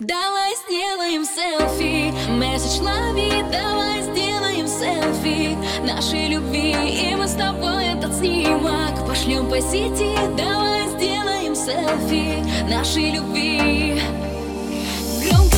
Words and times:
Давай 0.00 0.54
сделаем 0.66 1.24
селфи. 1.24 2.12
Месседж 2.30 2.80
лови, 2.80 3.30
давай 3.52 4.02
сделаем 4.02 4.66
селфи. 4.66 5.56
Нашей 5.86 6.28
любви 6.28 6.72
И 6.72 7.14
мы 7.14 7.28
с 7.28 7.34
тобой 7.34 7.86
этот 7.86 8.12
снимок 8.14 9.06
Пошлем 9.06 9.48
по 9.48 9.60
сети. 9.60 10.16
Давай 10.36 10.88
сделаем 10.88 11.54
селфи 11.54 12.44
Нашей 12.68 13.12
любви. 13.12 14.00
Громкая 15.22 15.53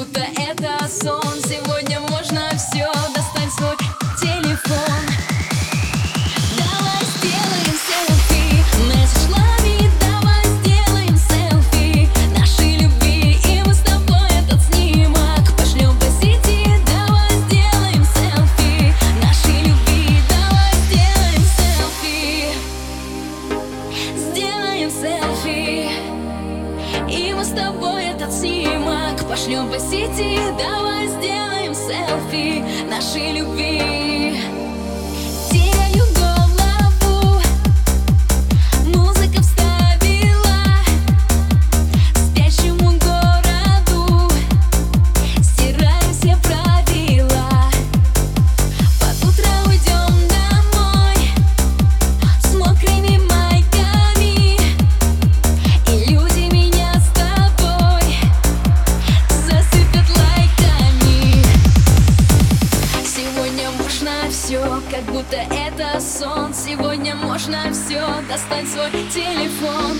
будто 0.00 0.20
это 0.20 0.88
сон. 0.88 1.34
Сегодня 1.44 2.00
можно 2.00 2.48
все, 2.56 2.90
достань 3.14 3.50
свой 3.50 3.76
телефон. 4.18 5.02
Давай 6.56 7.04
сделаем 7.16 7.76
селфи. 7.86 8.64
Месседж 8.88 9.28
лови, 9.28 9.90
давай 10.00 10.44
сделаем 10.62 11.16
селфи. 11.18 12.08
Нашей 12.38 12.76
любви. 12.78 13.38
И 13.44 13.62
мы 13.62 13.74
с 13.74 13.80
тобой 13.80 14.30
этот 14.42 14.62
снимок 14.72 15.44
Пошлем 15.58 15.94
по 15.98 16.06
сети. 16.06 16.64
Давай 16.86 17.30
сделаем 17.46 18.04
селфи. 18.14 18.94
Нашей 19.22 19.58
любви. 19.68 20.22
Давай 20.30 20.72
сделаем 20.86 21.44
селфи. 21.58 22.54
Сделаем 24.16 24.90
селфи 24.90 26.09
И 27.08 27.32
мы 27.34 27.44
с 27.44 27.50
тобой 27.50 28.04
этот 28.04 28.32
снимок 28.32 29.28
Пошлем 29.28 29.68
по 29.68 29.78
сети. 29.78 30.38
Давай 30.58 31.08
сделаем 31.08 31.74
селфи 31.74 32.64
Нашей 32.88 33.32
любви 33.32 34.59
все, 64.50 64.82
как 64.90 65.04
будто 65.04 65.36
это 65.36 66.00
сон. 66.00 66.52
Сегодня 66.52 67.14
можно 67.14 67.72
все, 67.72 68.02
достать 68.28 68.66
свой 68.68 68.90
телефон 69.12 69.96